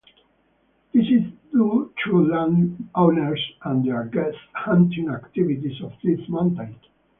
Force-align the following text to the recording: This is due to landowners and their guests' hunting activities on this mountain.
This 0.95 1.05
is 1.05 1.31
due 1.51 1.93
to 2.05 2.25
landowners 2.27 3.39
and 3.65 3.85
their 3.87 4.05
guests' 4.05 4.39
hunting 4.55 5.09
activities 5.11 5.79
on 5.83 5.95
this 6.03 6.27
mountain. 6.27 6.75